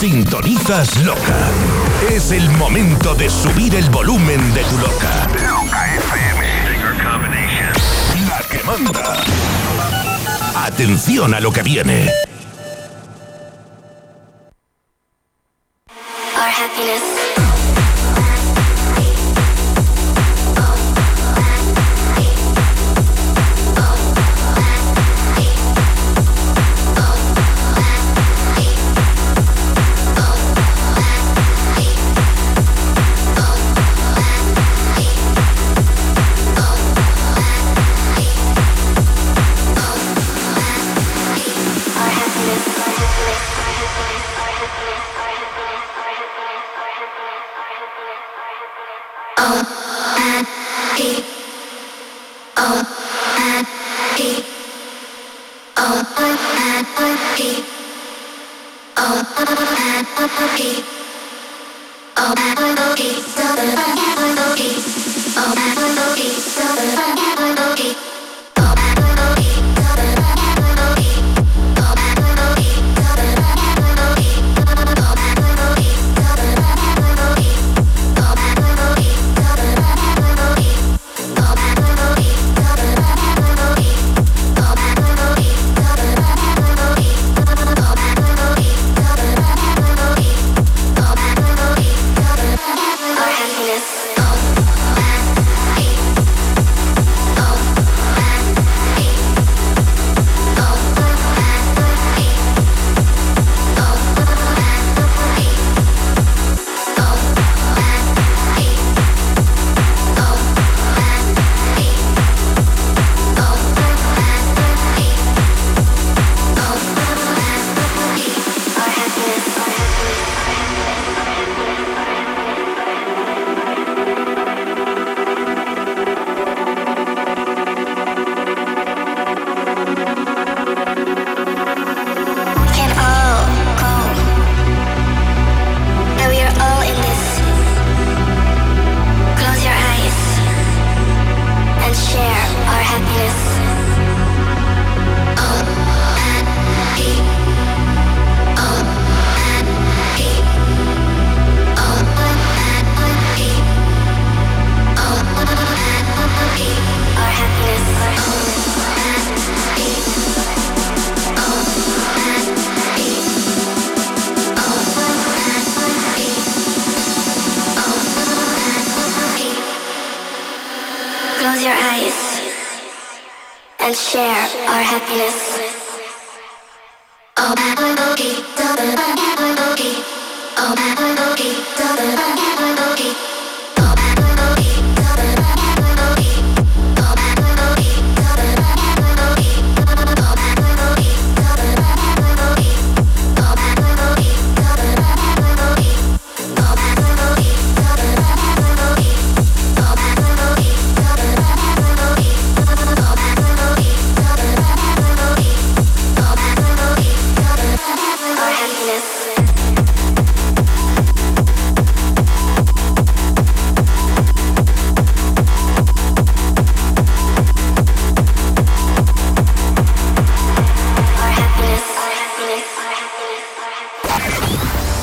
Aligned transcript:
Sintonizas 0.00 0.96
Loca. 1.04 1.50
Es 2.10 2.30
el 2.30 2.48
momento 2.52 3.14
de 3.14 3.28
subir 3.28 3.74
el 3.74 3.90
volumen 3.90 4.54
de 4.54 4.64
tu 4.64 4.78
Loca. 4.78 5.28
La 8.26 8.38
que 8.48 8.64
manda. 8.64 9.22
Atención 10.56 11.34
a 11.34 11.40
lo 11.40 11.52
que 11.52 11.62
viene. 11.62 12.10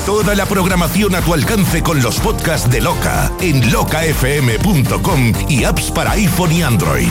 Toda 0.08 0.34
la 0.34 0.46
programación 0.46 1.14
a 1.16 1.20
tu 1.20 1.34
alcance 1.34 1.82
con 1.82 2.00
los 2.00 2.18
podcasts 2.18 2.70
de 2.70 2.80
Loca 2.80 3.30
en 3.42 3.70
locafm.com 3.70 5.32
y 5.50 5.64
apps 5.64 5.90
para 5.90 6.12
iPhone 6.12 6.50
y 6.50 6.62
Android. 6.62 7.10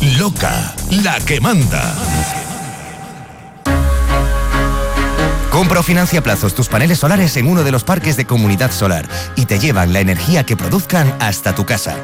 Loca, 0.00 0.74
la 1.02 1.18
que 1.20 1.40
manda. 1.40 1.92
Compra 5.50 5.80
o 5.80 5.82
financia 5.82 6.22
plazos 6.22 6.54
tus 6.54 6.68
paneles 6.68 7.00
solares 7.00 7.36
en 7.36 7.48
uno 7.48 7.64
de 7.64 7.72
los 7.72 7.82
parques 7.82 8.16
de 8.16 8.24
Comunidad 8.24 8.70
Solar 8.70 9.08
y 9.34 9.46
te 9.46 9.58
llevan 9.58 9.92
la 9.92 9.98
energía 9.98 10.44
que 10.44 10.56
produzcan 10.56 11.12
hasta 11.18 11.54
tu 11.54 11.66
casa. 11.66 11.96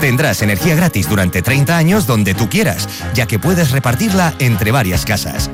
Tendrás 0.00 0.40
energía 0.40 0.74
gratis 0.76 1.08
durante 1.10 1.42
30 1.42 1.76
años 1.76 2.06
donde 2.06 2.34
tú 2.34 2.48
quieras, 2.48 2.88
ya 3.12 3.26
que 3.26 3.38
puedes 3.38 3.70
repartirla 3.70 4.32
entre 4.38 4.72
varias 4.72 5.04
casas. 5.04 5.50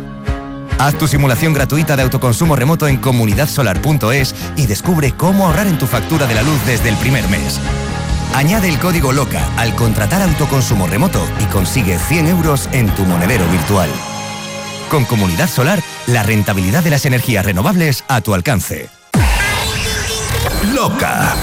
Haz 0.79 0.97
tu 0.99 1.09
simulación 1.09 1.53
gratuita 1.53 1.97
de 1.97 2.03
autoconsumo 2.03 2.55
remoto 2.55 2.87
en 2.87 2.99
comunidadsolar.es 2.99 4.35
y 4.57 4.67
descubre 4.67 5.13
cómo 5.13 5.47
ahorrar 5.47 5.67
en 5.67 5.79
tu 5.79 5.87
factura 5.87 6.27
de 6.27 6.35
la 6.37 6.43
luz 6.43 6.65
desde 6.65 6.91
el 6.91 6.97
primer 6.97 7.29
mes. 7.29 7.61
Añade 8.35 8.69
el 8.69 8.79
código 8.79 9.13
LOCA 9.13 9.47
al 9.57 9.75
contratar 9.75 10.23
autoconsumo 10.23 10.87
remoto 10.87 11.23
y 11.41 11.45
consigue 11.47 11.99
100 11.99 12.29
euros 12.29 12.69
en 12.73 12.89
tu 12.95 13.05
monedero 13.05 13.47
virtual. 13.49 13.91
Con 14.91 15.05
Comunidad 15.05 15.49
Solar, 15.49 15.83
la 16.07 16.23
rentabilidad 16.23 16.83
de 16.83 16.91
las 16.91 17.05
energías 17.05 17.45
renovables 17.45 18.05
a 18.09 18.21
tu 18.21 18.35
alcance. 18.35 18.89
Loca. 20.75 21.35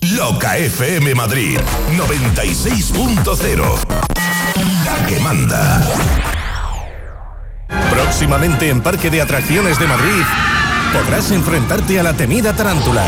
Loca 0.00 0.56
FM 0.56 1.14
Madrid 1.14 1.58
96.0. 1.96 3.64
La 4.84 5.06
que 5.06 5.20
manda. 5.20 5.82
Próximamente 7.90 8.68
en 8.68 8.82
Parque 8.82 9.10
de 9.10 9.20
Atracciones 9.22 9.78
de 9.78 9.86
Madrid 9.86 10.22
podrás 10.92 11.30
enfrentarte 11.30 11.98
a 11.98 12.02
la 12.02 12.12
temida 12.14 12.54
tarántula. 12.54 13.04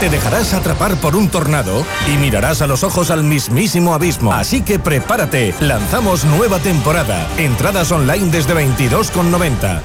Te 0.00 0.10
dejarás 0.10 0.52
atrapar 0.54 0.96
por 0.96 1.16
un 1.16 1.28
tornado 1.28 1.84
y 2.12 2.16
mirarás 2.18 2.62
a 2.62 2.66
los 2.66 2.82
ojos 2.82 3.10
al 3.10 3.24
mismísimo 3.24 3.94
abismo. 3.94 4.32
Así 4.32 4.62
que 4.62 4.78
prepárate, 4.78 5.54
lanzamos 5.60 6.24
nueva 6.24 6.58
temporada. 6.58 7.26
Entradas 7.38 7.90
online 7.92 8.30
desde 8.30 8.54
22,90. 8.54 9.80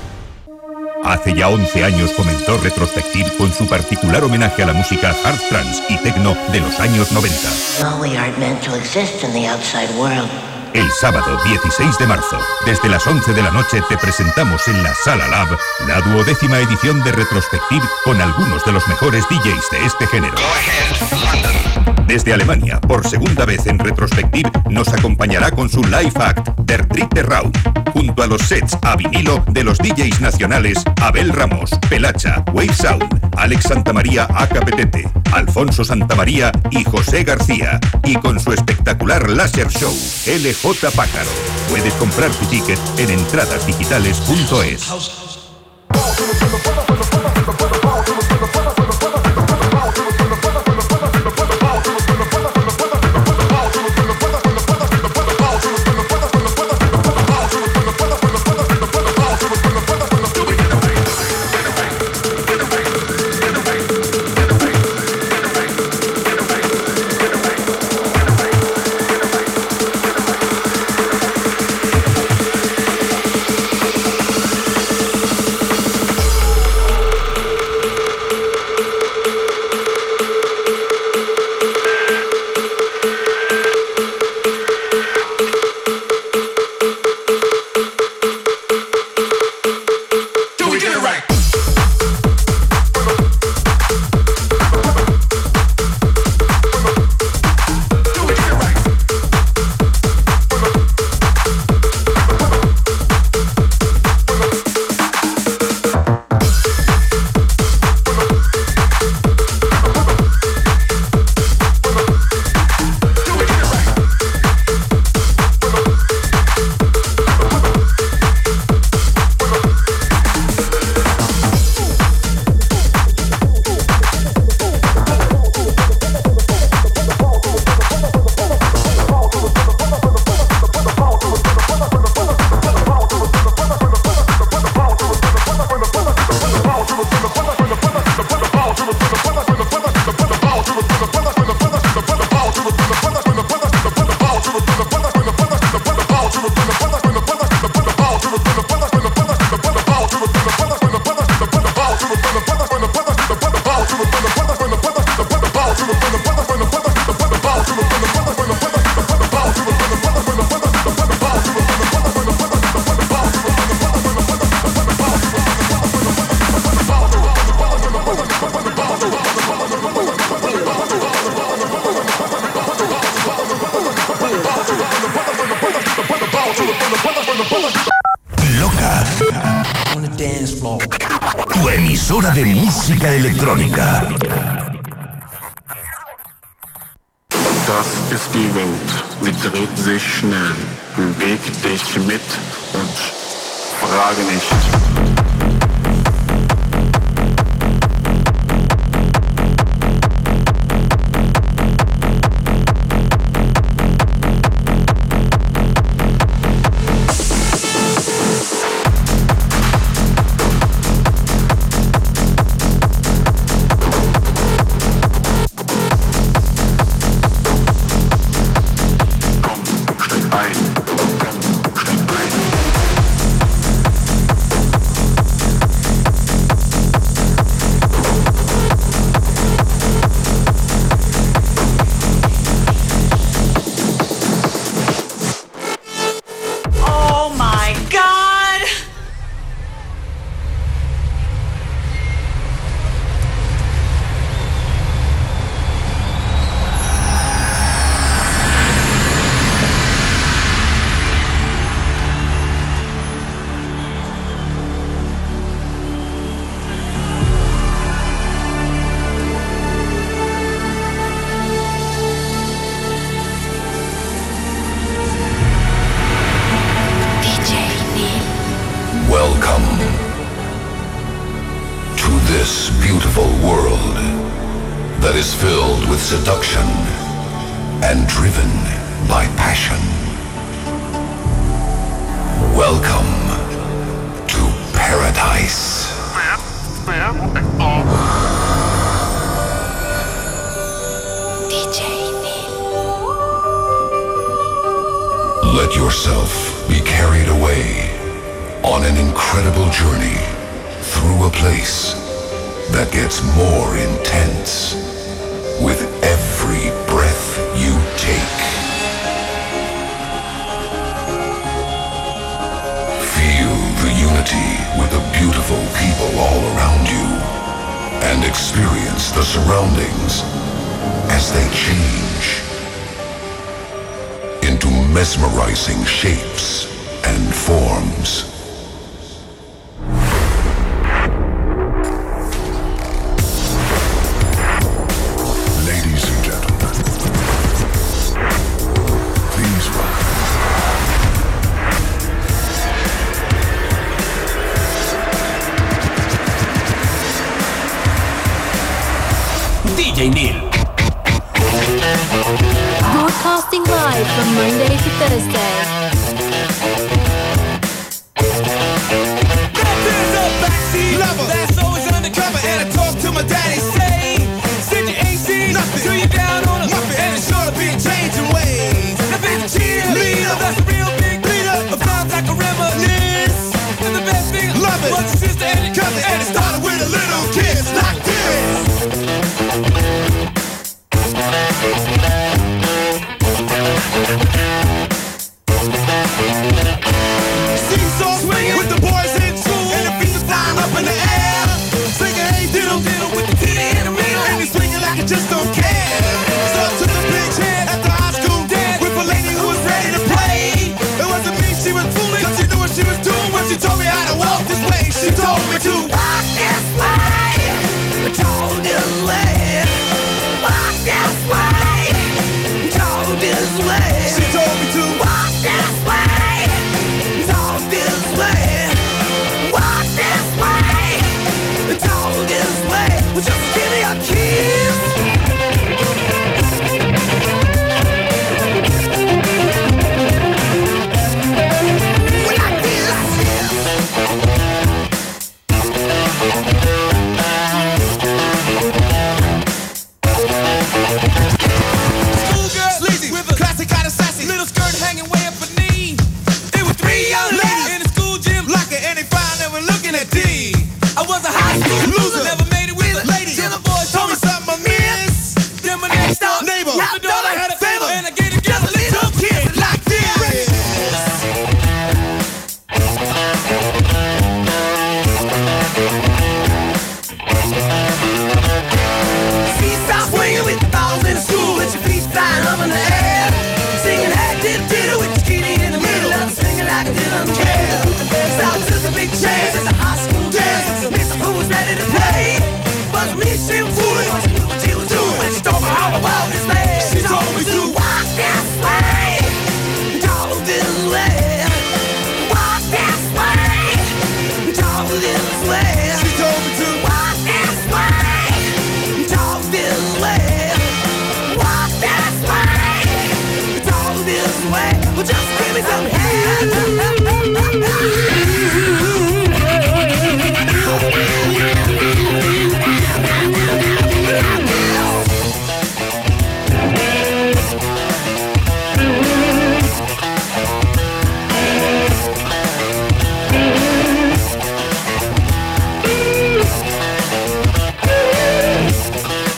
Hace 1.03 1.33
ya 1.33 1.49
11 1.49 1.83
años 1.83 2.11
comenzó 2.11 2.57
Retrospective 2.57 3.35
con 3.37 3.51
su 3.51 3.67
particular 3.67 4.23
homenaje 4.23 4.63
a 4.63 4.67
la 4.67 4.73
música 4.73 5.15
hard 5.23 5.39
trance 5.49 5.81
y 5.89 5.97
techno 5.97 6.35
de 6.51 6.59
los 6.59 6.79
años 6.79 7.11
90. 7.11 7.37
El 10.73 10.89
sábado 10.91 11.37
16 11.43 11.97
de 11.97 12.07
marzo, 12.07 12.39
desde 12.65 12.87
las 12.87 13.05
11 13.05 13.33
de 13.33 13.41
la 13.41 13.51
noche, 13.51 13.81
te 13.89 13.97
presentamos 13.97 14.67
en 14.69 14.81
la 14.81 14.93
Sala 14.95 15.27
Lab 15.27 15.57
la 15.85 15.99
duodécima 16.01 16.59
edición 16.59 17.03
de 17.03 17.11
Retrospective 17.11 17.85
con 18.05 18.21
algunos 18.21 18.63
de 18.63 18.71
los 18.71 18.87
mejores 18.87 19.25
DJs 19.29 19.69
de 19.71 19.85
este 19.85 20.07
género. 20.07 20.35
Desde 22.11 22.33
Alemania, 22.33 22.77
por 22.81 23.07
segunda 23.07 23.45
vez 23.45 23.67
en 23.67 23.79
Retrospective, 23.79 24.51
nos 24.69 24.89
acompañará 24.89 25.49
con 25.49 25.69
su 25.69 25.81
live 25.81 26.11
act 26.15 26.49
Der 26.59 26.85
Dritte 26.85 27.23
Raum, 27.23 27.53
junto 27.93 28.21
a 28.21 28.27
los 28.27 28.41
sets 28.41 28.77
a 28.81 28.97
vinilo 28.97 29.41
de 29.47 29.63
los 29.63 29.77
DJs 29.77 30.19
nacionales 30.19 30.83
Abel 31.01 31.31
Ramos, 31.31 31.71
Pelacha, 31.89 32.43
Wave 32.51 32.73
Sound, 32.73 33.31
Alex 33.37 33.63
Santamaría 33.63 34.27
AKPTT, 34.29 35.07
Alfonso 35.31 35.85
Santamaría 35.85 36.51
y 36.69 36.83
José 36.83 37.23
García, 37.23 37.79
y 38.03 38.15
con 38.15 38.41
su 38.41 38.51
espectacular 38.51 39.29
láser 39.29 39.69
show, 39.69 39.95
LJ 40.27 40.91
Pájaro. 40.93 41.29
Puedes 41.69 41.93
comprar 41.93 42.29
tu 42.31 42.45
ticket 42.47 42.77
en 42.97 43.09
entradasdigitales.es. 43.09 44.91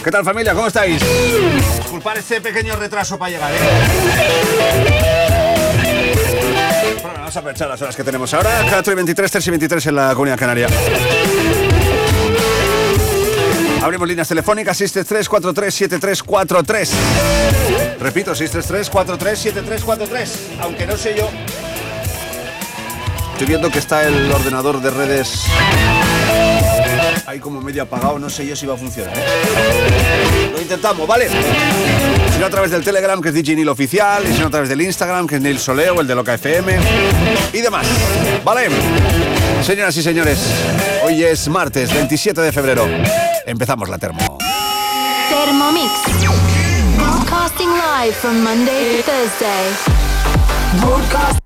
¿Qué 0.04 0.12
tal 0.12 0.26
familia? 0.26 0.54
¿Cómo 0.54 0.67
estáis? 0.67 1.02
Disculpad 1.80 2.17
ese 2.17 2.41
pequeño 2.41 2.76
retraso 2.76 3.17
para 3.17 3.32
llegar, 3.32 3.52
¿eh? 3.54 5.33
Vamos 7.34 7.38
a 7.38 7.39
aprovechar 7.50 7.67
las 7.67 7.82
horas 7.82 7.96
que 7.96 8.04
tenemos 8.04 8.32
ahora. 8.36 8.63
4 8.69 8.93
y 8.93 8.96
23, 8.96 9.32
3 9.32 9.48
y 9.48 9.50
23 9.50 9.88
en 9.88 9.96
la 9.96 10.13
Comunidad 10.13 10.38
Canaria. 10.38 10.67
Abrimos 13.82 14.08
líneas 14.08 14.28
telefónicas 14.28 14.80
633-437343. 14.80 16.89
Repito, 18.00 18.36
633-437343. 18.36 20.28
Aunque 20.62 20.86
no 20.86 20.96
sé 20.96 21.15
yo. 21.17 21.28
Estoy 23.32 23.48
viendo 23.48 23.72
que 23.72 23.80
está 23.80 24.08
el 24.08 24.32
ordenador 24.32 24.80
de 24.80 24.91
redes 24.91 25.46
ahí 27.26 27.39
como 27.39 27.62
medio 27.62 27.82
apagado. 27.82 28.19
No 28.19 28.30
sé 28.30 28.46
yo 28.46 28.56
si 28.56 28.67
va 28.67 28.76
a 28.76 28.78
funcionar. 28.78 29.17
¿eh? 29.17 30.50
Lo 30.52 30.62
intentamos, 30.62 31.08
¿vale? 31.08 31.30
a 32.45 32.49
través 32.49 32.71
del 32.71 32.84
Telegram, 32.84 33.21
que 33.21 33.29
es 33.29 33.36
DJ 33.36 33.56
Nil 33.56 33.69
Oficial, 33.69 34.23
y 34.27 34.34
si 34.34 34.39
no 34.39 34.47
a 34.47 34.49
través 34.49 34.69
del 34.69 34.82
Instagram, 34.82 35.27
que 35.27 35.36
es 35.36 35.41
Neil 35.41 35.60
Soleo, 35.60 36.01
el 36.01 36.08
de 36.08 36.15
Loca 36.15 36.34
FM, 36.34 36.77
y 37.53 37.62
demás. 37.62 37.88
¿Vale? 38.43 38.67
Señoras 39.63 39.95
y 39.95 40.03
señores, 40.03 40.39
hoy 41.03 41.23
es 41.23 41.47
martes 41.47 41.93
27 41.93 42.41
de 42.41 42.51
febrero. 42.51 42.88
Empezamos 43.45 43.88
la 43.88 43.97
termo. 43.97 44.38
Thermomix. 45.29 45.91
Broadcasting 46.97 47.69
live 47.69 48.13
from 48.13 48.43
Monday 48.43 48.97
to 48.97 49.03
Thursday. 49.03 49.71
Broadcast 50.82 51.42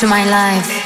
into 0.00 0.06
my 0.06 0.24
life. 0.30 0.77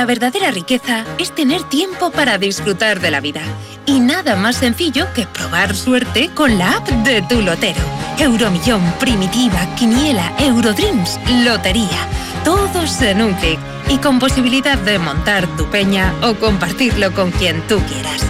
La 0.00 0.06
verdadera 0.06 0.50
riqueza 0.50 1.04
es 1.18 1.34
tener 1.34 1.62
tiempo 1.64 2.10
para 2.10 2.38
disfrutar 2.38 3.00
de 3.00 3.10
la 3.10 3.20
vida. 3.20 3.42
Y 3.84 4.00
nada 4.00 4.34
más 4.34 4.56
sencillo 4.56 5.06
que 5.12 5.26
probar 5.26 5.76
suerte 5.76 6.30
con 6.34 6.56
la 6.56 6.78
app 6.78 6.88
de 6.88 7.20
tu 7.20 7.42
lotero. 7.42 7.82
Euromillón, 8.18 8.80
Primitiva, 8.98 9.58
Quiniela, 9.76 10.32
Eurodreams, 10.38 11.20
Lotería. 11.44 12.08
Todos 12.44 13.02
en 13.02 13.20
un 13.20 13.34
clic. 13.34 13.58
Y 13.90 13.98
con 13.98 14.18
posibilidad 14.18 14.78
de 14.78 14.98
montar 14.98 15.46
tu 15.58 15.66
peña 15.66 16.14
o 16.22 16.32
compartirlo 16.34 17.12
con 17.12 17.30
quien 17.32 17.60
tú 17.68 17.78
quieras. 17.80 18.22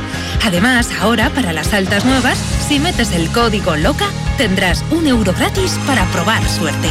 Además, 0.45 0.91
ahora 1.01 1.31
para 1.31 1.53
las 1.53 1.73
altas 1.73 2.05
nuevas, 2.05 2.37
si 2.67 2.81
metes 2.81 3.13
el 3.13 3.31
código 3.31 3.77
LOCA, 3.77 4.09
tendrás 4.39 4.85
un 4.91 5.07
euro 5.07 5.33
gratis 5.35 5.79
para 5.87 6.05
probar 6.07 6.43
suerte. 6.49 6.89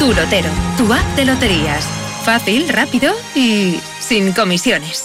Tu 0.00 0.12
lotero, 0.12 0.50
tu 0.76 0.92
app 0.92 1.06
de 1.14 1.26
loterías. 1.26 1.86
Fácil, 2.24 2.68
rápido 2.68 3.14
y 3.36 3.78
sin 4.10 4.32
comisiones. 4.32 5.04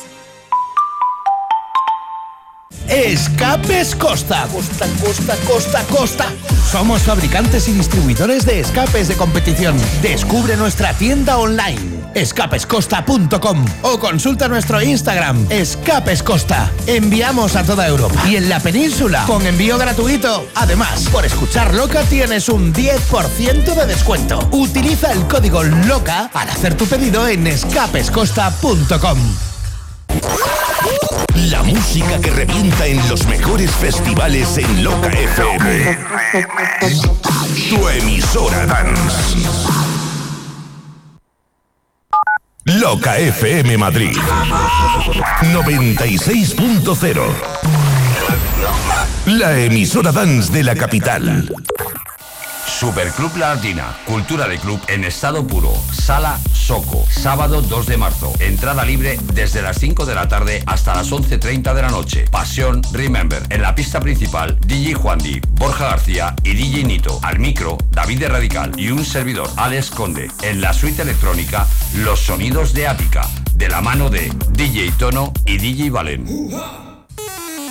Escapes 2.90 3.96
Costa. 3.96 4.48
Costa, 4.52 4.88
Costa, 5.00 5.36
Costa, 5.46 5.84
Costa. 5.92 6.26
Somos 6.72 7.04
fabricantes 7.04 7.68
y 7.68 7.74
distribuidores 7.74 8.48
de 8.48 8.62
escapes 8.62 9.08
de 9.08 9.16
competición. 9.16 9.78
Descubre 10.02 10.58
nuestra 10.58 10.92
tienda 10.94 11.38
online 11.38 11.95
escapescosta.com 12.16 13.66
o 13.84 14.00
consulta 14.00 14.48
nuestro 14.48 14.82
Instagram 14.82 15.46
Escapes 15.50 16.24
Costa. 16.24 16.72
Enviamos 16.88 17.56
a 17.56 17.64
toda 17.64 17.88
Europa 17.88 18.20
y 18.28 18.38
en 18.38 18.50
la 18.50 18.60
península 18.60 19.26
con 19.28 19.46
envío 19.46 19.78
gratuito. 19.78 20.48
Además, 20.56 21.08
por 21.12 21.26
escuchar 21.26 21.74
Loca 21.76 22.02
tienes 22.04 22.50
un 22.50 22.74
10% 22.74 23.76
de 23.76 23.86
descuento. 23.86 24.48
Utiliza 24.52 25.12
el 25.12 25.28
código 25.28 25.64
LOCA 25.64 26.30
para 26.34 26.52
hacer 26.52 26.76
tu 26.76 26.86
pedido 26.88 27.28
en 27.28 27.46
escapescosta.com. 27.48 29.20
La 31.50 31.62
música 31.64 32.20
que 32.22 32.32
revienta 32.32 32.88
en 32.88 33.08
los 33.10 33.28
mejores 33.28 33.70
festivales 33.72 34.58
en 34.58 34.84
Loca 34.84 35.10
FM. 35.10 35.98
Tu 37.70 37.90
emisora 37.90 38.66
dance. 38.66 39.85
Loca 42.96 43.18
FM 43.18 43.78
Madrid 43.78 44.16
96.0 45.52 47.22
La 49.26 49.60
emisora 49.60 50.14
dance 50.14 50.50
de 50.54 50.64
la 50.64 50.76
capital. 50.76 51.52
Superclub 52.66 53.36
La 53.38 53.56
Latina, 53.56 53.98
cultura 54.06 54.48
de 54.48 54.58
club 54.60 54.80
en 54.88 55.04
estado 55.04 55.46
puro. 55.46 55.74
Sala 55.92 56.40
Soco, 56.54 57.06
sábado 57.10 57.62
2 57.62 57.86
de 57.86 57.96
marzo. 57.96 58.34
Entrada 58.40 58.84
libre 58.84 59.18
desde 59.34 59.62
las 59.62 59.78
5 59.78 60.06
de 60.06 60.16
la 60.16 60.28
tarde 60.28 60.64
hasta 60.66 60.96
las 60.96 61.12
11.30 61.12 61.74
de 61.74 61.82
la 61.82 61.90
noche. 61.90 62.26
Pasión 62.32 62.82
Remember. 62.92 63.44
En 63.50 63.62
la 63.62 63.76
pista 63.76 64.00
principal, 64.00 64.58
DJ 64.66 64.96
Juan 64.96 65.20
Di, 65.20 65.40
Borja 65.52 65.86
García 65.90 66.36
y 66.44 66.54
DJ 66.54 66.84
Nito. 66.84 67.20
Al 67.22 67.40
micro, 67.40 67.78
David 67.92 68.20
de 68.20 68.30
Radical 68.30 68.72
y 68.78 68.90
un 68.90 69.06
servidor, 69.06 69.50
Alex 69.58 69.92
Conde. 69.92 70.30
En 70.42 70.60
la 70.60 70.74
suite 70.74 71.04
electrónica, 71.04 71.68
los 71.98 72.20
sonidos 72.20 72.74
de 72.74 72.88
Ática. 72.88 73.28
De 73.56 73.70
la 73.70 73.82
mano 73.82 74.10
de 74.10 74.32
DJ 74.52 74.92
Tono 74.98 75.32
y 75.46 75.58
DJ 75.58 75.90
Valen. 75.90 76.26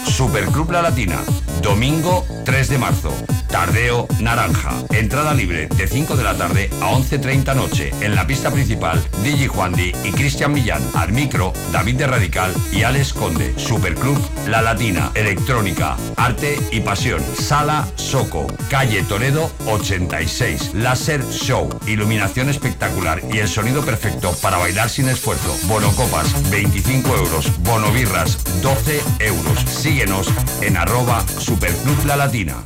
Superclub 0.07 0.71
La 0.71 0.83
Latina, 0.83 1.21
domingo 1.61 2.25
3 2.45 2.69
de 2.69 2.79
marzo. 2.79 3.13
Tardeo 3.55 4.09
Naranja. 4.19 4.73
Entrada 4.91 5.33
libre 5.33 5.69
de 5.69 5.87
5 5.87 6.17
de 6.17 6.25
la 6.25 6.35
tarde 6.35 6.71
a 6.81 6.91
11.30 6.91 7.55
noche. 7.55 7.93
En 8.01 8.17
la 8.17 8.27
pista 8.27 8.51
principal, 8.51 9.01
DJ 9.23 9.47
Juandi 9.47 9.93
y 10.03 10.11
Cristian 10.11 10.53
Millán. 10.53 10.83
Al 10.93 11.13
micro, 11.13 11.53
David 11.71 11.95
de 11.95 12.09
Radical 12.09 12.53
y 12.73 12.83
Alex 12.83 13.13
Conde. 13.13 13.55
Superclub 13.57 14.19
La 14.49 14.61
Latina. 14.61 15.13
Electrónica, 15.15 15.97
arte 16.17 16.59
y 16.73 16.81
pasión. 16.81 17.23
Sala 17.39 17.87
Soco. 17.95 18.49
Calle 18.69 19.05
Toledo 19.05 19.53
86. 19.67 20.75
Láser 20.75 21.25
Show. 21.31 21.69
Iluminación 21.87 22.49
espectacular 22.49 23.23
y 23.33 23.39
el 23.39 23.47
sonido 23.47 23.85
perfecto 23.85 24.35
para 24.43 24.59
bailar 24.59 24.91
sin 24.91 25.09
esfuerzo. 25.09 25.57
Bonocopas 25.69 26.51
25 26.51 27.17
euros. 27.19 27.57
Bonobirras 27.61 28.37
12 28.63 29.01
euros. 29.21 29.61
Síguenos 29.61 30.27
en 30.61 30.77
arroba 30.77 31.25
Superclub 31.39 32.05
La 32.05 32.17
Latina. 32.17 32.57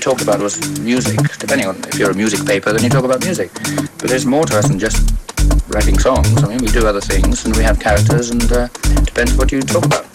Talked 0.00 0.22
about 0.22 0.40
was 0.40 0.58
music, 0.80 1.18
depending 1.38 1.68
on 1.68 1.76
if 1.84 1.98
you're 1.98 2.10
a 2.10 2.14
music 2.14 2.44
paper, 2.46 2.72
then 2.72 2.82
you 2.82 2.88
talk 2.88 3.04
about 3.04 3.22
music. 3.22 3.52
But 3.98 4.08
there's 4.08 4.26
more 4.26 4.46
to 4.46 4.58
us 4.58 4.68
than 4.68 4.78
just 4.78 5.12
writing 5.68 5.98
songs. 5.98 6.42
I 6.42 6.48
mean, 6.48 6.58
we 6.58 6.68
do 6.68 6.86
other 6.86 7.00
things, 7.00 7.44
and 7.44 7.54
we 7.54 7.62
have 7.62 7.78
characters, 7.78 8.30
and 8.30 8.50
uh, 8.50 8.68
depends 9.04 9.36
what 9.36 9.52
you 9.52 9.60
talk 9.60 9.84
about. 9.84 10.09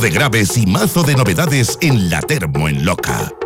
De 0.00 0.10
graves 0.10 0.56
y 0.56 0.66
mazo 0.66 1.02
de 1.02 1.14
novedades 1.14 1.78
en 1.80 2.10
la 2.10 2.20
Termo 2.20 2.68
en 2.68 2.84
Loca. 2.84 3.37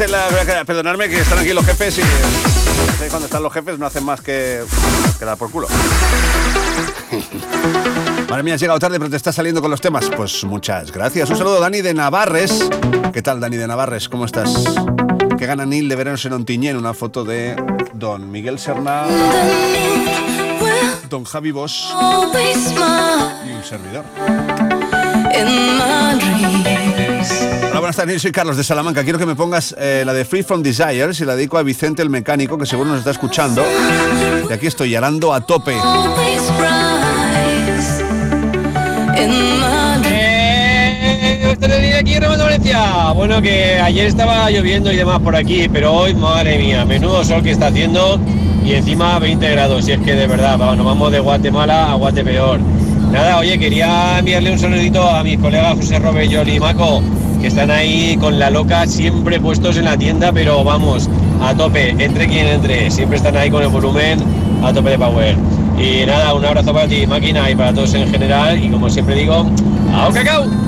En 0.00 0.12
la, 0.12 0.28
perdonadme 0.66 1.08
que 1.08 1.20
están 1.20 1.38
aquí 1.38 1.52
los 1.52 1.64
jefes 1.64 1.98
y 1.98 3.08
cuando 3.08 3.26
están 3.26 3.42
los 3.42 3.52
jefes 3.52 3.78
no 3.78 3.86
hacen 3.86 4.04
más 4.04 4.20
que, 4.20 4.62
que 5.18 5.24
dar 5.24 5.38
por 5.38 5.50
culo. 5.50 5.68
Madre 8.28 8.42
mía, 8.42 8.54
has 8.54 8.60
llegado 8.60 8.78
tarde, 8.78 8.98
pero 8.98 9.08
te 9.08 9.16
estás 9.16 9.34
saliendo 9.34 9.62
con 9.62 9.70
los 9.70 9.80
temas. 9.80 10.10
Pues 10.14 10.44
muchas 10.44 10.90
gracias. 10.90 11.30
Un 11.30 11.36
saludo, 11.36 11.60
Dani 11.60 11.80
de 11.80 11.94
Navarres. 11.94 12.68
¿Qué 13.12 13.22
tal, 13.22 13.40
Dani 13.40 13.56
de 13.56 13.66
Navarres? 13.66 14.08
¿Cómo 14.08 14.26
estás? 14.26 14.64
Que 15.38 15.46
gana 15.46 15.64
Nil 15.64 15.88
de 15.88 15.96
verano 15.96 16.18
en 16.22 16.32
Ontiñén, 16.32 16.76
una 16.76 16.92
foto 16.92 17.24
de 17.24 17.56
Don 17.94 18.30
Miguel 18.30 18.58
Serna, 18.58 19.04
Don 21.08 21.24
Javi 21.24 21.52
Bosch 21.52 21.86
y 23.46 23.52
un 23.52 23.64
servidor. 23.64 24.04
Hola, 27.68 27.80
buenas 27.80 27.96
tardes, 27.96 28.22
soy 28.22 28.32
Carlos 28.32 28.56
de 28.56 28.64
Salamanca. 28.64 29.02
Quiero 29.02 29.18
que 29.18 29.26
me 29.26 29.34
pongas 29.34 29.74
eh, 29.78 30.02
la 30.06 30.14
de 30.14 30.24
Free 30.24 30.42
From 30.42 30.62
Desires 30.62 31.20
y 31.20 31.26
la 31.26 31.36
dedico 31.36 31.58
a 31.58 31.62
Vicente 31.62 32.00
el 32.00 32.08
mecánico, 32.08 32.56
que 32.56 32.64
seguro 32.64 32.88
nos 32.88 33.00
está 33.00 33.10
escuchando. 33.10 33.62
Y 34.48 34.52
aquí 34.52 34.66
estoy 34.66 34.90
llorando 34.90 35.34
a 35.34 35.42
tope. 35.42 35.74
Eh, 35.74 35.80
aquí 41.98 42.14
en 42.14 42.22
Valencia. 42.22 43.12
Bueno, 43.12 43.42
que 43.42 43.78
ayer 43.78 44.06
estaba 44.06 44.50
lloviendo 44.50 44.90
y 44.92 44.96
demás 44.96 45.20
por 45.20 45.36
aquí, 45.36 45.68
pero 45.68 45.92
hoy, 45.92 46.14
madre 46.14 46.58
mía, 46.58 46.84
menudo 46.84 47.24
sol 47.24 47.42
que 47.42 47.50
está 47.50 47.66
haciendo 47.66 48.18
y 48.64 48.72
encima 48.72 49.18
20 49.18 49.50
grados. 49.50 49.86
Y 49.88 49.92
es 49.92 50.00
que 50.00 50.14
de 50.14 50.26
verdad, 50.26 50.56
nos 50.56 50.86
vamos 50.86 51.12
de 51.12 51.20
Guatemala 51.20 51.92
a 51.92 51.94
Guatepeor. 51.94 52.60
Nada, 53.16 53.38
oye, 53.38 53.58
quería 53.58 54.18
enviarle 54.18 54.52
un 54.52 54.58
saludito 54.58 55.08
a 55.08 55.24
mis 55.24 55.38
colegas 55.38 55.74
José 55.76 55.98
Robello 55.98 56.42
y 56.42 56.60
Maco, 56.60 57.02
que 57.40 57.46
están 57.46 57.70
ahí 57.70 58.14
con 58.18 58.38
la 58.38 58.50
loca 58.50 58.86
siempre 58.86 59.40
puestos 59.40 59.78
en 59.78 59.86
la 59.86 59.96
tienda, 59.96 60.32
pero 60.32 60.62
vamos, 60.62 61.08
a 61.40 61.54
tope, 61.54 61.96
entre 61.98 62.28
quien 62.28 62.46
entre, 62.46 62.90
siempre 62.90 63.16
están 63.16 63.34
ahí 63.34 63.50
con 63.50 63.62
el 63.62 63.68
volumen 63.68 64.18
a 64.62 64.70
tope 64.70 64.90
de 64.90 64.98
power. 64.98 65.34
Y 65.78 66.04
nada, 66.04 66.34
un 66.34 66.44
abrazo 66.44 66.74
para 66.74 66.88
ti, 66.88 67.06
máquina, 67.06 67.50
y 67.50 67.54
para 67.54 67.72
todos 67.72 67.94
en 67.94 68.06
general, 68.10 68.62
y 68.62 68.68
como 68.68 68.90
siempre 68.90 69.14
digo, 69.14 69.46
¡au 69.94 70.12
cacao! 70.12 70.65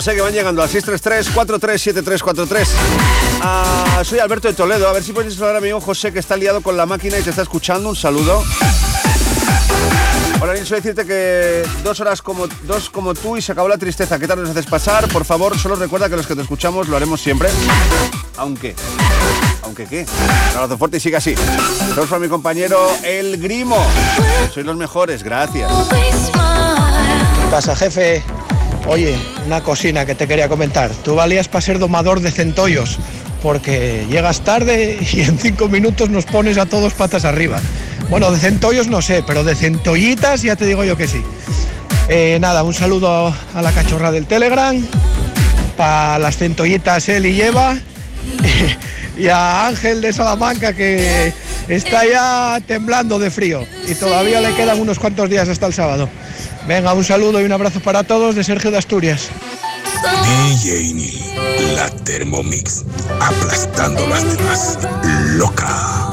Mensajitos, 0.00 0.08
eh, 0.08 0.14
que 0.14 0.22
van 0.22 0.32
llegando 0.32 0.62
al 0.62 0.68
633-437343. 0.70 2.68
Ah, 3.42 4.02
soy 4.04 4.18
Alberto 4.18 4.48
de 4.48 4.54
Toledo. 4.54 4.88
A 4.88 4.92
ver 4.92 5.02
si 5.02 5.12
puedes 5.12 5.38
hablar 5.40 5.56
a 5.56 5.60
mi 5.60 5.68
amigo 5.68 5.80
José, 5.80 6.12
que 6.12 6.18
está 6.18 6.36
liado 6.36 6.60
con 6.60 6.76
la 6.76 6.86
máquina 6.86 7.18
y 7.18 7.22
te 7.22 7.30
está 7.30 7.42
escuchando. 7.42 7.88
Un 7.88 7.96
saludo. 7.96 8.42
Hola, 10.42 10.54
Nilso, 10.54 10.74
decirte 10.74 11.04
que 11.04 11.62
dos 11.84 12.00
horas 12.00 12.22
como, 12.22 12.46
dos 12.62 12.88
como 12.88 13.12
tú 13.12 13.36
y 13.36 13.42
se 13.42 13.52
acabó 13.52 13.68
la 13.68 13.76
tristeza. 13.76 14.18
¿Qué 14.18 14.26
tal 14.26 14.40
nos 14.40 14.50
haces 14.50 14.64
pasar? 14.66 15.06
Por 15.08 15.26
favor, 15.26 15.58
solo 15.58 15.76
recuerda 15.76 16.08
que 16.08 16.16
los 16.16 16.26
que 16.26 16.34
te 16.34 16.40
escuchamos 16.42 16.88
lo 16.88 16.96
haremos 16.96 17.20
siempre. 17.20 17.50
Aunque. 18.38 18.74
Aunque 19.62 19.84
qué. 19.84 20.06
Un 20.52 20.56
abrazo 20.56 20.78
fuerte 20.78 20.96
y 20.96 21.00
sigue 21.00 21.16
así. 21.16 21.34
Saludos 21.90 22.08
para 22.08 22.20
mi 22.20 22.28
compañero 22.28 22.90
El 23.02 23.36
Grimo. 23.36 23.76
Sois 24.52 24.64
los 24.64 24.76
mejores, 24.76 25.22
gracias. 25.22 25.70
¿Qué 25.90 27.50
pasa, 27.50 27.76
jefe? 27.76 28.24
Oye, 28.90 29.16
una 29.46 29.60
cocina 29.60 30.04
que 30.04 30.16
te 30.16 30.26
quería 30.26 30.48
comentar. 30.48 30.90
Tú 31.04 31.14
valías 31.14 31.46
para 31.46 31.62
ser 31.62 31.78
domador 31.78 32.18
de 32.18 32.32
centollos, 32.32 32.98
porque 33.40 34.04
llegas 34.10 34.40
tarde 34.40 34.98
y 35.12 35.20
en 35.20 35.38
cinco 35.38 35.68
minutos 35.68 36.10
nos 36.10 36.24
pones 36.24 36.58
a 36.58 36.66
todos 36.66 36.94
patas 36.94 37.24
arriba. 37.24 37.60
Bueno, 38.08 38.32
de 38.32 38.40
centollos 38.40 38.88
no 38.88 39.00
sé, 39.00 39.22
pero 39.24 39.44
de 39.44 39.54
centollitas 39.54 40.42
ya 40.42 40.56
te 40.56 40.66
digo 40.66 40.82
yo 40.82 40.96
que 40.96 41.06
sí. 41.06 41.22
Eh, 42.08 42.38
nada, 42.40 42.64
un 42.64 42.74
saludo 42.74 43.32
a 43.54 43.62
la 43.62 43.70
cachorra 43.70 44.10
del 44.10 44.26
Telegram, 44.26 44.76
para 45.76 46.18
las 46.18 46.36
centollitas 46.38 47.08
él 47.08 47.26
y 47.26 47.34
lleva, 47.34 47.78
y 49.16 49.28
a 49.28 49.68
Ángel 49.68 50.00
de 50.00 50.12
Salamanca 50.12 50.72
que 50.72 51.32
está 51.70 52.04
ya 52.04 52.60
temblando 52.66 53.18
de 53.18 53.30
frío 53.30 53.64
y 53.86 53.94
todavía 53.94 54.40
le 54.40 54.54
quedan 54.54 54.80
unos 54.80 54.98
cuantos 54.98 55.30
días 55.30 55.48
hasta 55.48 55.66
el 55.66 55.72
sábado. 55.72 56.08
Venga, 56.66 56.92
un 56.92 57.04
saludo 57.04 57.40
y 57.40 57.44
un 57.44 57.52
abrazo 57.52 57.80
para 57.80 58.02
todos 58.02 58.34
de 58.34 58.44
Sergio 58.44 58.70
de 58.70 58.78
Asturias. 58.78 59.28
DJ 60.24 60.94
Neil, 60.94 61.76
la 61.76 61.88
Thermomix, 61.90 62.84
aplastando 63.20 64.06
las 64.08 64.36
demás. 64.36 64.78
Loca. 65.36 66.10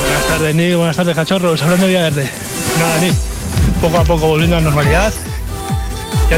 Buenas 0.00 0.26
tardes, 0.28 0.54
Nick. 0.54 0.76
Buenas 0.76 0.96
tardes, 0.96 1.14
cachorros. 1.14 1.62
Hablando 1.62 1.86
de 1.86 1.92
Villaverde. 1.92 2.30
Nada, 2.78 2.98
Nick. 2.98 3.14
Poco 3.80 3.98
a 3.98 4.04
poco 4.04 4.26
volviendo 4.28 4.56
a 4.56 4.60
la 4.60 4.64
normalidad. 4.64 5.12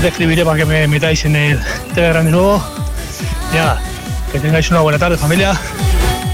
Te 0.01 0.09
escribiré 0.09 0.45
para 0.45 0.59
que 0.59 0.67
me 0.67 0.87
metáis 0.87 1.25
en 1.25 1.35
el 1.35 1.61
Telegram 1.95 2.25
de 2.25 2.31
nuevo. 2.31 2.63
Ya, 3.55 3.81
que 4.31 4.39
tengáis 4.39 4.71
una 4.71 4.81
buena 4.81 4.99
tarde, 4.99 5.17
familia. 5.17 5.59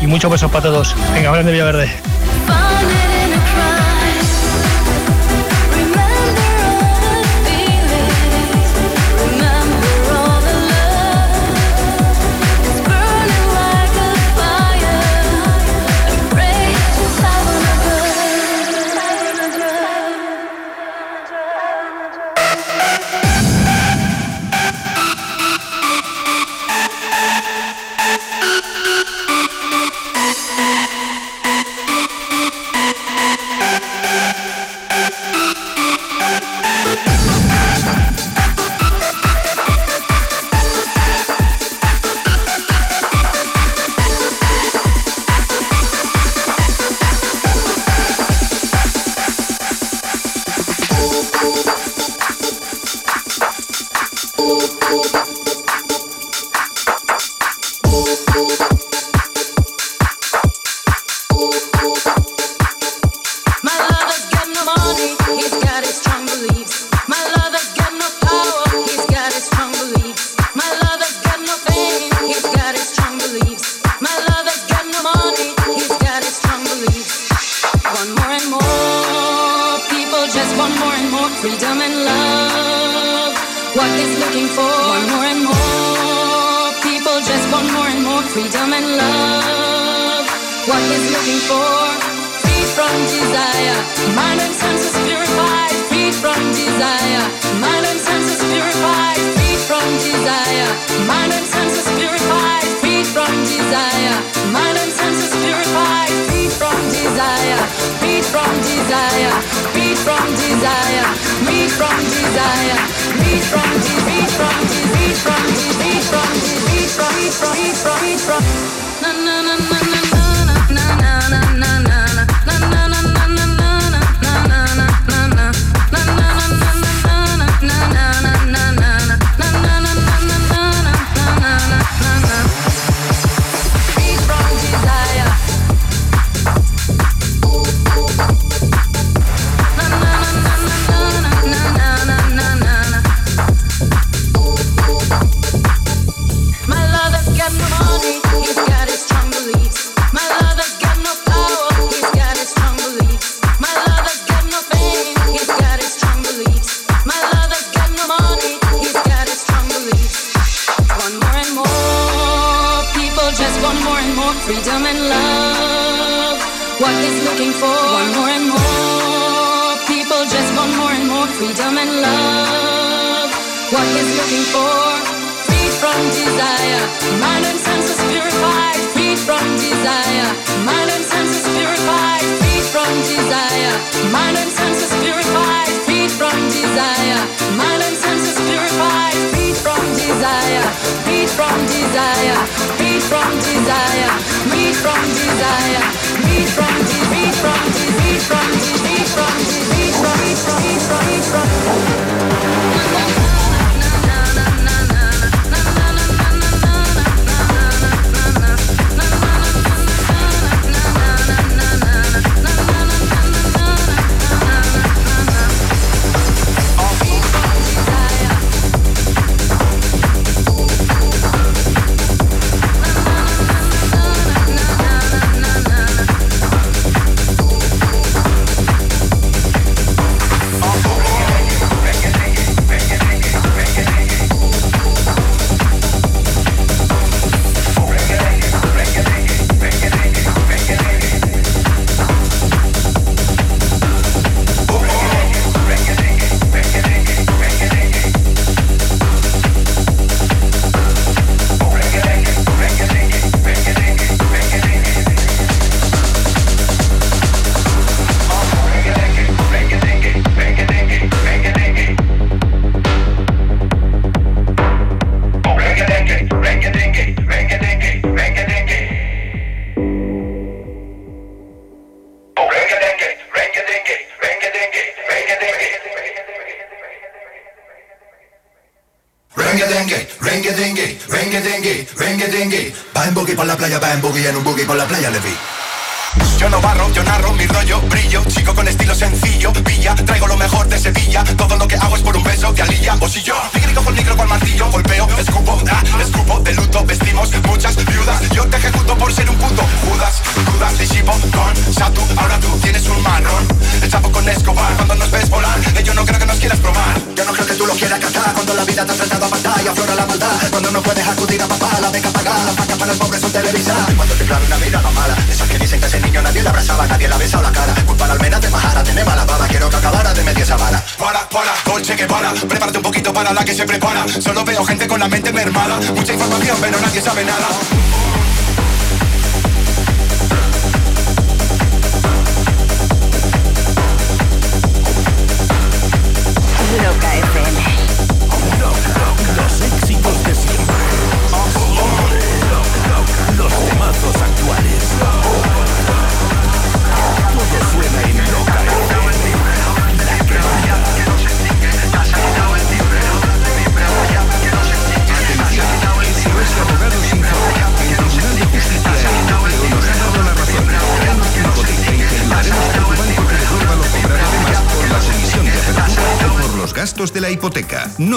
Y 0.00 0.06
muchos 0.08 0.30
besos 0.30 0.50
para 0.50 0.64
todos. 0.64 0.96
Venga, 1.14 1.42
de 1.42 1.52
Villaverde. 1.52 1.88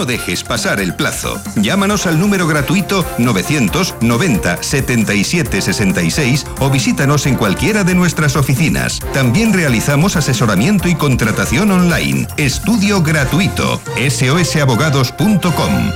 No 0.06 0.12
dejes 0.12 0.44
pasar 0.44 0.80
el 0.82 0.94
plazo. 0.94 1.42
Llámanos 1.56 2.06
al 2.06 2.20
número 2.20 2.46
gratuito 2.46 3.04
990 3.18 4.62
77 4.62 5.60
66 5.64 6.46
o 6.60 6.70
visítanos 6.70 7.26
en 7.26 7.34
cualquiera 7.34 7.84
de 7.84 7.96
nuestras 7.96 8.36
oficinas. 8.36 9.00
También 9.16 9.52
realizamos 9.52 10.16
asesoramiento 10.16 10.88
y 10.88 10.94
contratación 10.94 11.72
online. 11.72 12.28
Estudio 12.38 13.02
gratuito. 13.02 13.82
sosabogados.com. 14.08 15.92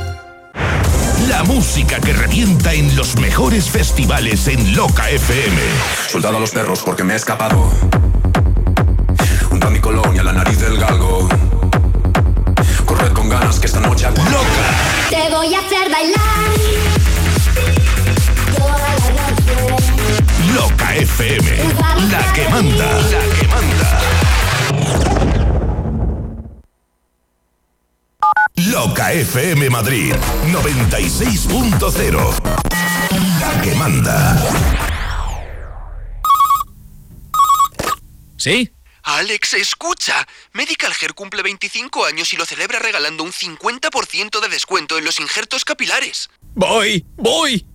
La 1.27 1.44
música 1.44 1.99
que 1.99 2.14
revienta 2.14 2.73
en 2.73 2.95
los 2.95 3.15
mejores 3.18 3.69
festivales 3.69 4.48
en 4.48 4.76
Loca 4.76 5.07
FM. 5.07 5.61
Soldado 6.07 6.38
a 6.38 6.40
los 6.40 6.49
perros 6.49 6.81
porque 6.84 7.03
me 7.03 7.14
he 7.14 7.18
escapado. 7.18 7.72
Unta 9.52 9.69
mi 9.69 9.80
colonia 9.80 10.22
a 10.22 10.23
la 10.23 10.34
nariz 10.34 10.60
del 10.60 10.77
galgo. 10.77 10.98
FM. 21.19 21.51
La 22.09 22.33
que 22.33 22.47
manda. 22.47 23.01
La 23.01 23.19
que 23.35 23.47
manda. 23.47 23.99
Loca 28.55 29.11
FM 29.11 29.69
Madrid 29.69 30.13
96.0. 30.45 32.35
La 33.37 33.61
que 33.61 33.75
manda. 33.75 34.41
¿Sí? 38.37 38.71
Alex, 39.03 39.55
escucha. 39.55 40.25
Medical 40.53 40.93
Hair 41.01 41.13
cumple 41.15 41.41
25 41.41 42.05
años 42.05 42.31
y 42.31 42.37
lo 42.37 42.45
celebra 42.45 42.79
regalando 42.79 43.25
un 43.25 43.33
50% 43.33 44.39
de 44.39 44.47
descuento 44.47 44.97
en 44.97 45.03
los 45.03 45.19
injertos 45.19 45.65
capilares. 45.65 46.29
Voy, 46.55 47.05
voy. 47.17 47.65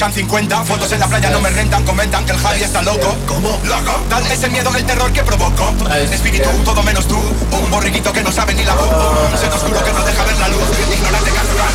echan 0.00 0.12
50 0.14 0.64
Fotos 0.64 0.90
en 0.92 1.00
la 1.00 1.06
playa 1.06 1.28
no 1.28 1.42
me 1.42 1.50
rentan, 1.50 1.84
comentan 1.84 2.24
que 2.24 2.32
el 2.32 2.38
Javi 2.38 2.62
está 2.62 2.80
loco. 2.80 3.14
¿Cómo? 3.26 3.60
Loco 3.64 4.00
Tal 4.08 4.24
es 4.32 4.42
el 4.42 4.50
miedo, 4.50 4.74
el 4.74 4.84
terror 4.86 5.12
que 5.12 5.22
provoco. 5.22 5.74
Espíritu, 6.10 6.48
todo 6.64 6.82
menos 6.82 7.06
tú 7.06 7.18
Un 7.18 7.70
borriquito 7.70 8.10
que 8.10 8.22
no 8.22 8.32
sabe 8.32 8.54
ni 8.54 8.64
la 8.64 8.74
voz. 8.74 8.88
Un 9.30 9.38
ser 9.38 9.52
oscuro 9.52 9.84
que 9.84 9.92
no 9.92 10.02
deja 10.02 10.24
ver 10.24 10.38
la 10.38 10.48
luz 10.48 10.62
Ignorante 10.90 11.30
capturar 11.30 11.70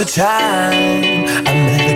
a 0.00 0.04
time 0.04 1.24
I 1.46 1.54
met 1.66 1.87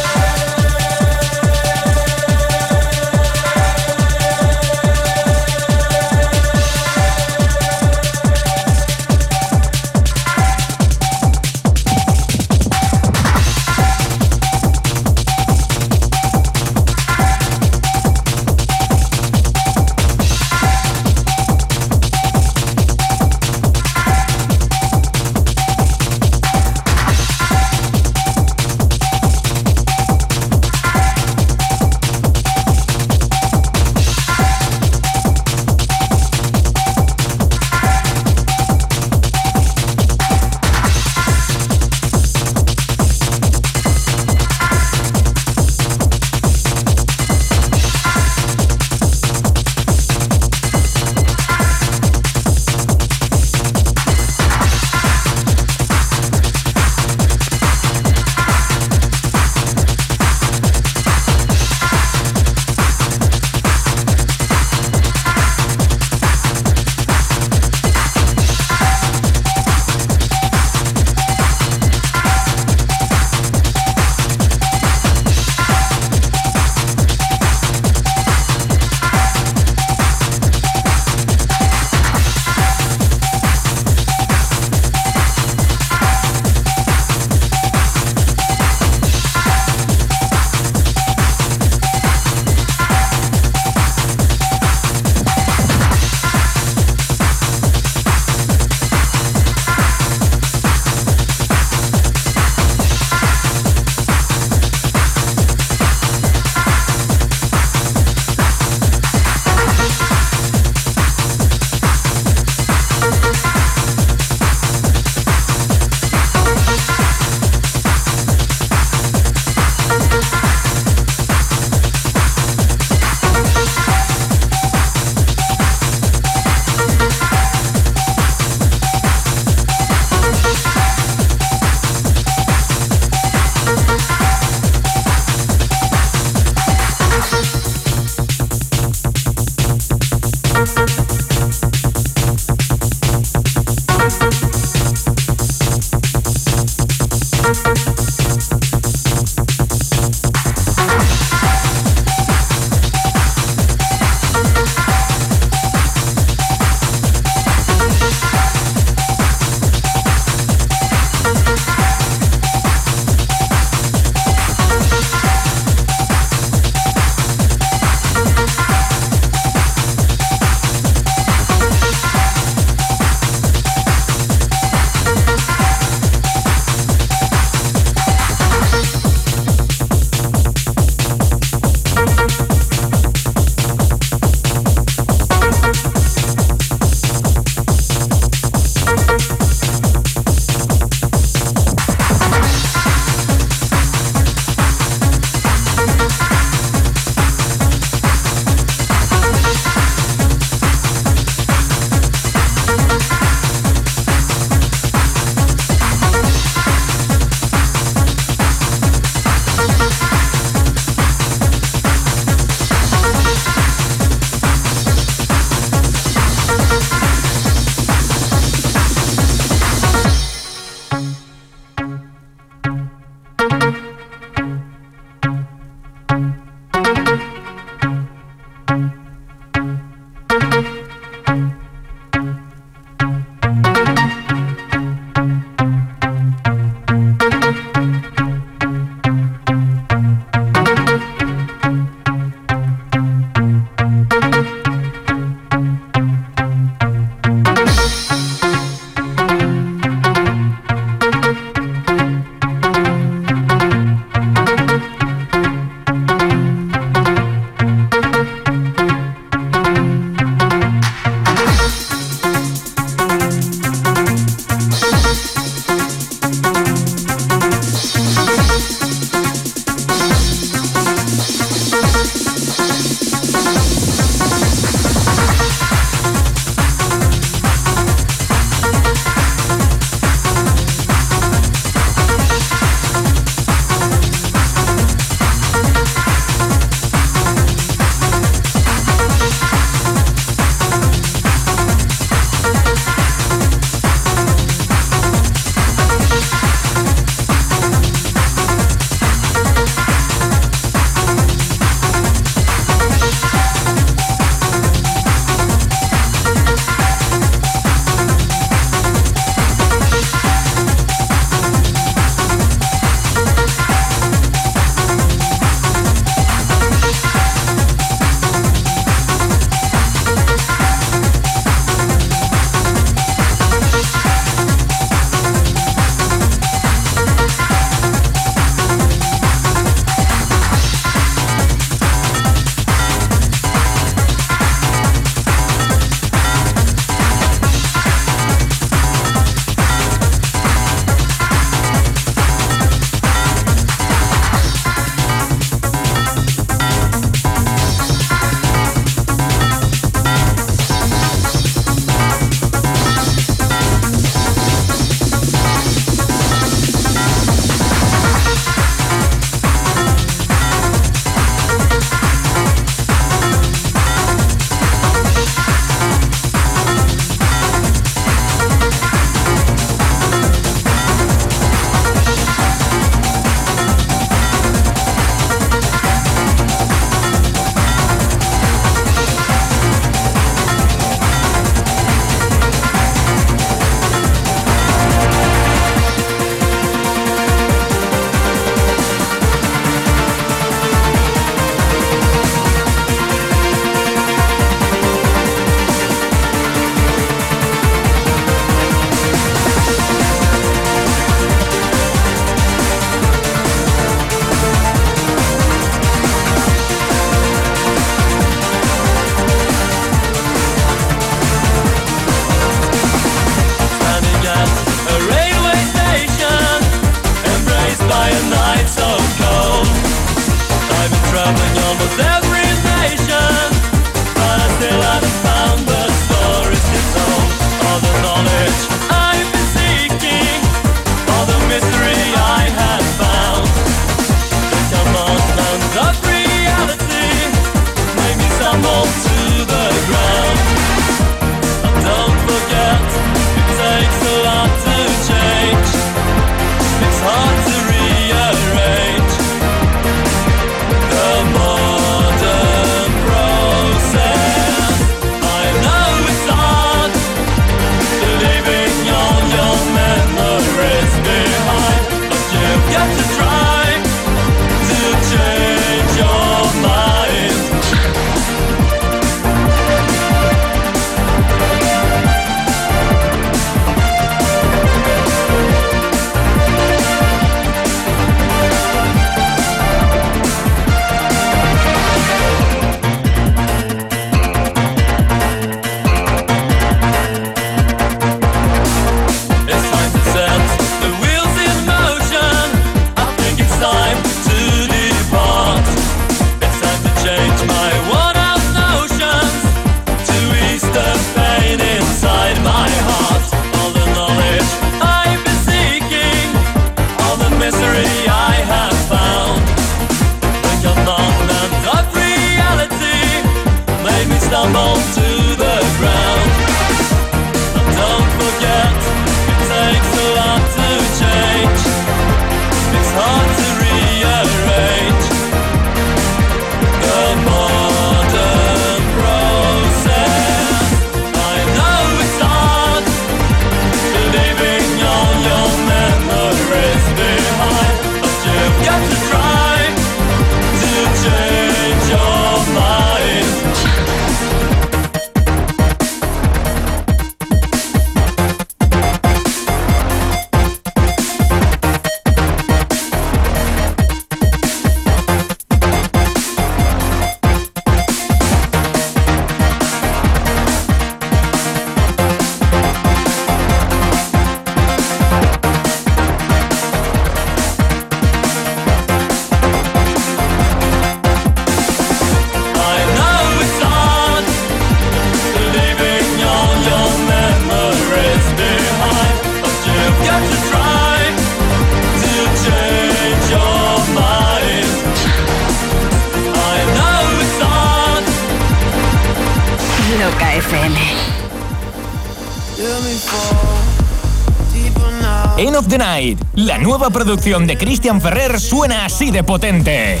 producción 597.04 597.46
de 597.46 597.58
Christian 597.58 598.00
Ferrer 598.00 598.40
suena 598.40 598.86
así 598.86 599.10
de 599.10 599.22
potente. 599.22 600.00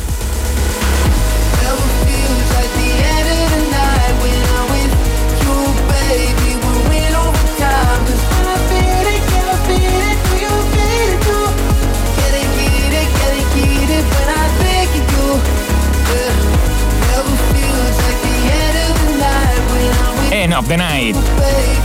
End 20.30 20.54
of 20.54 20.66
the 20.68 20.76
Night. 20.78 21.16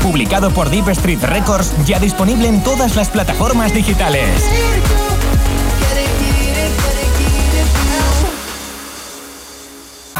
Publicado 0.01 0.51
por 0.51 0.69
Deep 0.69 0.89
Street 0.89 1.21
Records, 1.21 1.73
ya 1.85 1.99
disponible 1.99 2.47
en 2.47 2.63
todas 2.63 2.95
las 2.95 3.09
plataformas 3.09 3.73
digitales. 3.73 5.08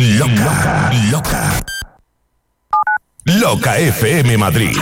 Loca, 0.00 0.92
loca. 1.10 1.60
Loca 3.24 3.78
FM 3.78 4.38
Madrid 4.38 4.76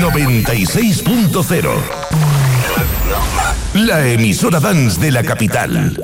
96.0 0.00 1.70
La 3.74 4.04
emisora 4.08 4.58
dance 4.58 5.00
de 5.00 5.12
la 5.12 5.22
capital. 5.22 6.02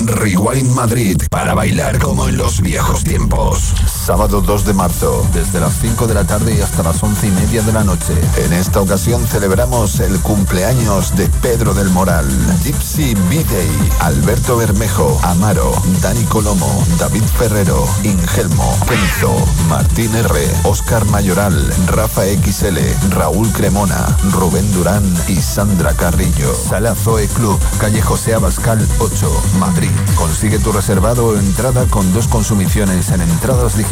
Rewind 0.00 0.74
Madrid 0.74 1.22
para 1.30 1.54
bailar 1.54 2.00
como 2.00 2.28
en 2.28 2.36
los 2.36 2.60
viejos 2.62 3.04
tiempos. 3.04 3.72
Sábado 4.08 4.40
2 4.40 4.64
de 4.64 4.72
marzo, 4.72 5.22
desde 5.34 5.60
las 5.60 5.74
5 5.82 6.06
de 6.06 6.14
la 6.14 6.24
tarde 6.24 6.62
hasta 6.62 6.82
las 6.82 7.02
11 7.02 7.26
y 7.26 7.30
media 7.30 7.60
de 7.60 7.74
la 7.74 7.84
noche. 7.84 8.14
En 8.38 8.54
esta 8.54 8.80
ocasión 8.80 9.26
celebramos 9.26 10.00
el 10.00 10.18
cumpleaños 10.20 11.14
de 11.14 11.28
Pedro 11.42 11.74
del 11.74 11.90
Moral, 11.90 12.26
Gypsy 12.64 13.12
B-Day, 13.28 13.90
Alberto 14.00 14.56
Bermejo, 14.56 15.20
Amaro, 15.24 15.70
Dani 16.00 16.24
Colomo, 16.24 16.82
David 16.98 17.22
Ferrero, 17.22 17.86
Ingelmo, 18.02 18.78
Kenzo, 18.88 19.36
Martín 19.68 20.16
R, 20.16 20.40
Oscar 20.64 21.04
Mayoral, 21.04 21.70
Rafa 21.88 22.22
XL, 22.24 22.78
Raúl 23.10 23.52
Cremona, 23.52 24.06
Rubén 24.30 24.72
Durán 24.72 25.04
y 25.28 25.36
Sandra 25.36 25.92
Carrillo. 25.92 26.54
Sala 26.54 26.94
Zoe 26.94 27.28
Club, 27.28 27.60
calle 27.78 28.00
José 28.00 28.32
Abascal 28.32 28.80
8, 29.00 29.42
Madrid. 29.58 29.90
Consigue 30.14 30.58
tu 30.58 30.72
reservado 30.72 31.26
o 31.26 31.36
entrada 31.36 31.84
con 31.90 32.10
dos 32.14 32.26
consumiciones 32.26 33.10
en 33.10 33.20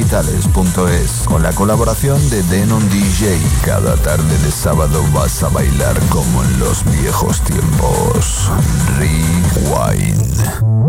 entradasdigitales.es 0.07 1.24
con 1.27 1.43
la 1.43 1.53
colaboración 1.53 2.19
de 2.31 2.43
Denon 2.45 2.89
DJ. 2.91 3.39
Cada 3.65 3.97
tarde 3.97 4.39
de 4.39 4.51
sábado 4.51 5.03
vas 5.12 5.43
a 5.43 5.49
bailar 5.49 5.99
como 6.09 6.45
en 6.45 6.61
los 6.61 6.85
viejos 6.85 7.41
tiempos. 7.43 8.51
Rewind. 8.99 10.85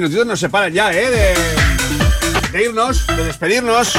Minutitos 0.00 0.26
nos 0.26 0.40
separan 0.40 0.72
ya, 0.72 0.90
¿eh? 0.92 1.10
De, 1.10 2.58
de 2.58 2.64
irnos, 2.64 3.06
de 3.06 3.24
despedirnos. 3.24 3.92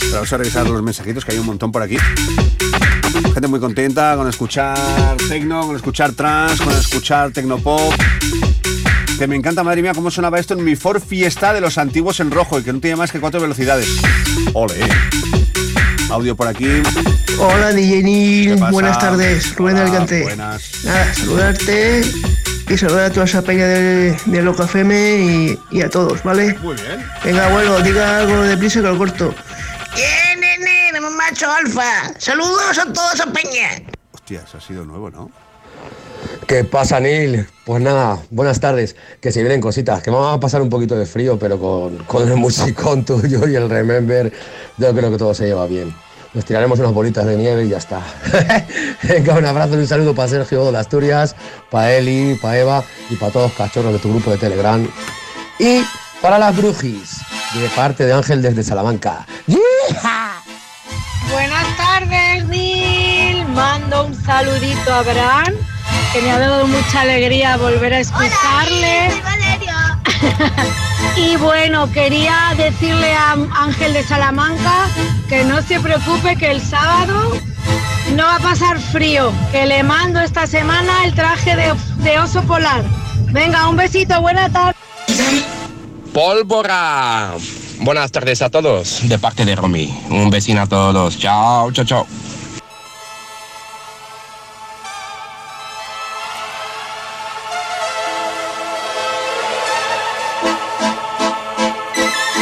Pero 0.00 0.14
vamos 0.14 0.32
a 0.32 0.36
revisar 0.38 0.66
los 0.66 0.82
mensajitos 0.82 1.26
que 1.26 1.32
hay 1.32 1.38
un 1.38 1.44
montón 1.44 1.70
por 1.70 1.82
aquí. 1.82 1.98
Gente 3.34 3.46
muy 3.46 3.60
contenta 3.60 4.16
con 4.16 4.26
escuchar 4.28 4.78
techno, 5.28 5.66
con 5.66 5.76
escuchar 5.76 6.12
trance, 6.12 6.64
con 6.64 6.72
escuchar 6.72 7.32
tecnopop. 7.32 7.92
Que 9.18 9.26
me 9.26 9.36
encanta, 9.36 9.62
madre 9.62 9.82
mía, 9.82 9.92
cómo 9.94 10.10
sonaba 10.10 10.38
esto 10.38 10.54
en 10.54 10.64
mi 10.64 10.74
Ford 10.74 11.02
Fiesta 11.02 11.52
de 11.52 11.60
los 11.60 11.76
antiguos 11.76 12.18
en 12.20 12.30
rojo 12.30 12.58
y 12.58 12.62
que 12.62 12.72
no 12.72 12.80
tiene 12.80 12.96
más 12.96 13.12
que 13.12 13.20
cuatro 13.20 13.42
velocidades. 13.42 13.88
Ole. 14.54 14.76
Audio 16.08 16.34
por 16.34 16.48
aquí. 16.48 16.66
Hola 17.38 17.74
DJ 17.74 18.02
Neil, 18.02 18.56
buenas 18.70 18.98
tardes, 18.98 19.54
Rubén 19.54 19.76
Hola, 19.76 19.84
Alicante. 19.84 20.22
buenas. 20.22 20.62
Nada, 20.82 21.14
saludarte 21.14 22.02
y 22.70 22.78
saludar 22.78 23.06
a 23.06 23.10
toda 23.10 23.26
esa 23.26 23.42
peña 23.42 23.66
de, 23.66 24.16
de 24.26 24.42
Loca 24.42 24.64
FM 24.64 24.94
y, 25.18 25.58
y 25.72 25.82
a 25.82 25.90
todos, 25.90 26.22
¿vale? 26.22 26.56
Muy 26.62 26.76
bien. 26.76 27.04
Venga, 27.24 27.46
abuelo, 27.46 27.80
diga 27.80 28.18
algo 28.18 28.42
de 28.42 28.56
prisa 28.56 28.80
que 28.80 28.86
lo 28.86 28.96
corto. 28.96 29.34
¡Bien, 29.96 30.40
nene, 30.40 31.00
macho 31.00 31.50
alfa! 31.50 32.14
¡Saludos 32.16 32.78
a 32.78 32.92
toda 32.92 33.12
esa 33.12 33.26
peña! 33.26 33.82
Hostia, 34.12 34.42
eso 34.46 34.58
ha 34.58 34.60
sido 34.60 34.84
nuevo, 34.84 35.10
¿no? 35.10 35.30
¿Qué 36.46 36.62
pasa, 36.62 37.00
Neil? 37.00 37.44
Pues 37.64 37.82
nada, 37.82 38.20
buenas 38.30 38.60
tardes. 38.60 38.94
Que 39.20 39.32
se 39.32 39.40
vienen 39.40 39.60
cositas, 39.60 40.00
que 40.00 40.10
vamos 40.10 40.36
a 40.36 40.38
pasar 40.38 40.62
un 40.62 40.70
poquito 40.70 40.96
de 40.96 41.06
frío, 41.06 41.40
pero 41.40 41.58
con, 41.58 41.96
con 42.04 42.28
el 42.28 42.36
musicón 42.36 43.04
tuyo 43.04 43.48
y 43.48 43.56
el 43.56 43.68
Remember, 43.68 44.32
yo 44.76 44.94
creo 44.94 45.10
que 45.10 45.18
todo 45.18 45.34
se 45.34 45.46
lleva 45.46 45.66
bien. 45.66 45.92
Nos 46.32 46.44
tiraremos 46.44 46.78
unas 46.78 46.92
bolitas 46.92 47.26
de 47.26 47.36
nieve 47.36 47.64
y 47.64 47.70
ya 47.70 47.78
está. 47.78 48.00
Venga, 49.02 49.34
un 49.34 49.44
abrazo 49.44 49.74
y 49.74 49.78
un 49.78 49.88
saludo 49.88 50.14
para 50.14 50.28
Sergio 50.28 50.70
de 50.70 50.78
Asturias, 50.78 51.34
para 51.70 51.92
Eli, 51.92 52.34
para 52.34 52.58
Eva 52.58 52.84
y 53.08 53.16
para 53.16 53.32
todos 53.32 53.50
los 53.50 53.56
cachorros 53.56 53.92
de 53.92 53.98
tu 53.98 54.10
grupo 54.10 54.30
de 54.30 54.38
Telegram. 54.38 54.86
Y 55.58 55.82
para 56.20 56.38
las 56.38 56.56
brujis, 56.56 57.20
de 57.54 57.68
parte 57.70 58.04
de 58.04 58.12
Ángel 58.12 58.42
desde 58.42 58.62
Salamanca. 58.62 59.26
Buenas 61.30 61.76
tardes, 61.76 62.44
Neil. 62.46 63.46
Mando 63.48 64.06
un 64.06 64.24
saludito 64.24 64.92
a 64.92 64.98
Abraham, 64.98 65.54
que 66.12 66.22
me 66.22 66.30
ha 66.30 66.38
dado 66.38 66.66
mucha 66.66 67.02
alegría 67.02 67.56
volver 67.56 67.94
a 67.94 68.00
escucharle. 68.00 69.10
y 71.16 71.36
bueno, 71.36 71.90
quería 71.92 72.54
decirle 72.56 73.14
a 73.14 73.32
Ángel 73.32 73.92
de 73.92 74.02
Salamanca 74.02 74.86
que 75.28 75.44
no 75.44 75.62
se 75.62 75.80
preocupe 75.80 76.36
que 76.36 76.50
el 76.50 76.60
sábado 76.60 77.32
no 78.16 78.24
va 78.24 78.36
a 78.36 78.40
pasar 78.40 78.78
frío, 78.78 79.32
que 79.52 79.66
le 79.66 79.82
mando 79.82 80.20
esta 80.20 80.46
semana 80.46 81.04
el 81.04 81.14
traje 81.14 81.56
de, 81.56 81.74
de 81.98 82.18
oso 82.18 82.42
polar. 82.42 82.84
Venga, 83.32 83.68
un 83.68 83.76
besito, 83.76 84.20
buena 84.20 84.50
tarde. 84.50 84.74
Pólvora. 86.12 87.34
Buenas 87.80 88.10
tardes 88.12 88.42
a 88.42 88.50
todos, 88.50 89.08
de 89.08 89.18
parte 89.18 89.44
de 89.44 89.56
Romy. 89.56 89.96
Un 90.10 90.28
besino 90.28 90.62
a 90.62 90.66
todos. 90.66 91.18
Chao, 91.18 91.72
chao, 91.72 91.84
chao. 91.84 92.06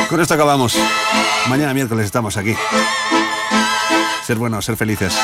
Con 0.08 0.20
esto 0.20 0.34
acabamos. 0.34 0.74
Mañana 1.48 1.74
miércoles 1.74 2.06
estamos 2.06 2.36
aquí. 2.38 2.54
Ser 4.28 4.36
buenos, 4.36 4.66
ser 4.66 4.76
felices. 4.76 5.14